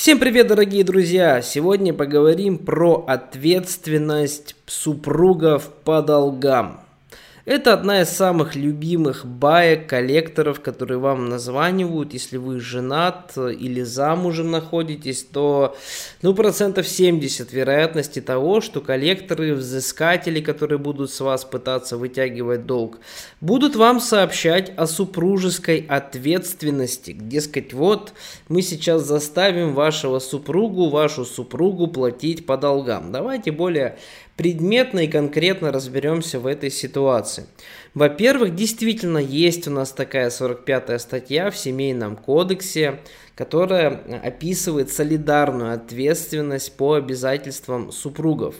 [0.00, 1.42] Всем привет, дорогие друзья!
[1.42, 6.80] Сегодня поговорим про ответственность супругов по долгам.
[7.50, 12.12] Это одна из самых любимых баек коллекторов, которые вам названивают.
[12.12, 15.76] Если вы женат или замужем находитесь, то
[16.22, 23.00] ну, процентов 70 вероятности того, что коллекторы, взыскатели, которые будут с вас пытаться вытягивать долг,
[23.40, 27.10] будут вам сообщать о супружеской ответственности.
[27.10, 28.12] Дескать, вот
[28.46, 33.10] мы сейчас заставим вашего супругу, вашу супругу платить по долгам.
[33.10, 33.98] Давайте более
[34.40, 37.44] предметно и конкретно разберемся в этой ситуации.
[37.92, 43.00] Во-первых, действительно есть у нас такая 45-я статья в Семейном кодексе,
[43.34, 48.54] которая описывает солидарную ответственность по обязательствам супругов.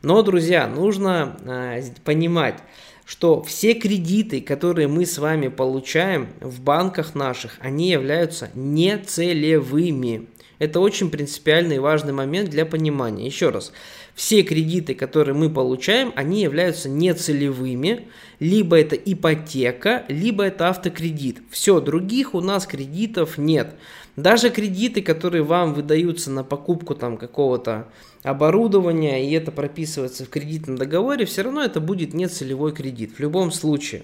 [0.00, 2.56] Но, друзья, нужно э, понимать,
[3.04, 10.28] что все кредиты, которые мы с вами получаем в банках наших, они являются нецелевыми.
[10.58, 13.26] Это очень принципиальный и важный момент для понимания.
[13.26, 13.74] Еще раз,
[14.16, 18.08] все кредиты, которые мы получаем, они являются нецелевыми,
[18.40, 21.42] либо это ипотека, либо это автокредит.
[21.50, 23.74] Все, других у нас кредитов нет.
[24.16, 27.88] Даже кредиты, которые вам выдаются на покупку там какого-то
[28.22, 33.52] оборудования, и это прописывается в кредитном договоре, все равно это будет нецелевой кредит в любом
[33.52, 34.02] случае.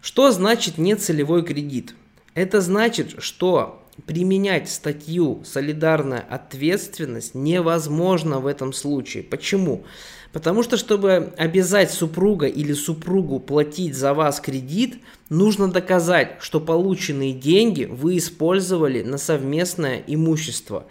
[0.00, 1.94] Что значит нецелевой кредит?
[2.34, 9.22] Это значит, что применять статью «Солидарная ответственность» невозможно в этом случае.
[9.22, 9.84] Почему?
[10.32, 14.98] Потому что, чтобы обязать супруга или супругу платить за вас кредит,
[15.30, 20.86] нужно доказать, что полученные деньги вы использовали на совместное имущество.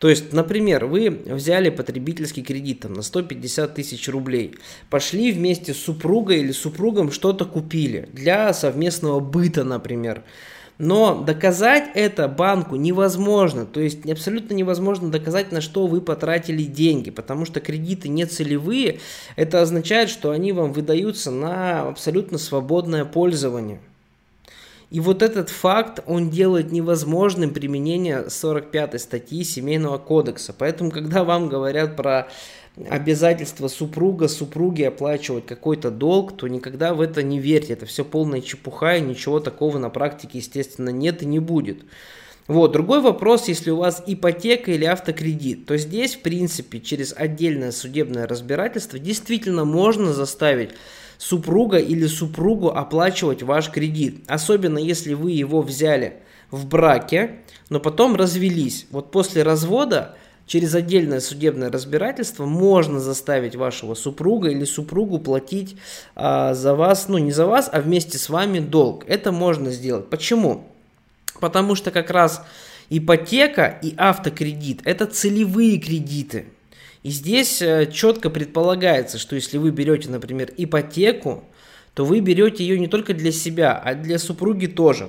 [0.00, 4.54] То есть, например, вы взяли потребительский кредит там, на 150 тысяч рублей,
[4.88, 10.24] пошли вместе с супругой или супругом что-то купили для совместного быта, например.
[10.82, 13.66] Но доказать это банку невозможно.
[13.66, 17.10] То есть абсолютно невозможно доказать, на что вы потратили деньги.
[17.10, 18.98] Потому что кредиты не целевые.
[19.36, 23.78] Это означает, что они вам выдаются на абсолютно свободное пользование.
[24.90, 30.52] И вот этот факт, он делает невозможным применение 45 статьи Семейного кодекса.
[30.56, 32.28] Поэтому, когда вам говорят про
[32.88, 37.74] обязательство супруга, супруги оплачивать какой-то долг, то никогда в это не верьте.
[37.74, 41.84] Это все полная чепуха, и ничего такого на практике, естественно, нет и не будет.
[42.48, 47.70] Вот, другой вопрос, если у вас ипотека или автокредит, то здесь, в принципе, через отдельное
[47.70, 50.70] судебное разбирательство действительно можно заставить
[51.20, 54.24] супруга или супругу оплачивать ваш кредит.
[54.26, 56.14] Особенно если вы его взяли
[56.50, 58.86] в браке, но потом развелись.
[58.90, 60.16] Вот после развода
[60.46, 65.76] через отдельное судебное разбирательство можно заставить вашего супруга или супругу платить
[66.16, 69.04] а, за вас, ну не за вас, а вместе с вами долг.
[69.06, 70.08] Это можно сделать.
[70.08, 70.68] Почему?
[71.38, 72.42] Потому что как раз
[72.88, 76.46] ипотека и автокредит– это целевые кредиты.
[77.02, 81.44] И здесь э, четко предполагается, что если вы берете, например, ипотеку,
[81.94, 85.08] то вы берете ее не только для себя, а для супруги тоже.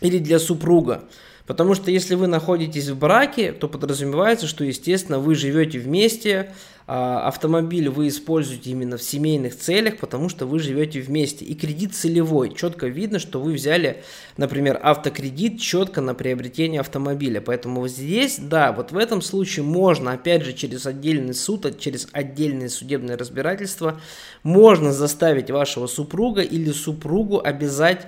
[0.00, 1.04] Или для супруга.
[1.48, 6.52] Потому что если вы находитесь в браке, то подразумевается, что, естественно, вы живете вместе,
[6.90, 11.46] а, автомобиль вы используете именно в семейных целях, потому что вы живете вместе.
[11.46, 12.54] И кредит целевой.
[12.54, 14.02] Четко видно, что вы взяли,
[14.36, 17.40] например, автокредит четко на приобретение автомобиля.
[17.40, 22.08] Поэтому вот здесь, да, вот в этом случае можно, опять же, через отдельный суд, через
[22.12, 24.00] отдельное судебное разбирательство,
[24.42, 28.06] можно заставить вашего супруга или супругу обязать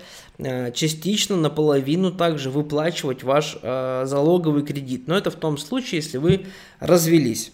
[0.74, 5.06] частично, наполовину также выплачивать ваш э, залоговый кредит.
[5.06, 6.46] Но это в том случае, если вы
[6.78, 7.52] развелись.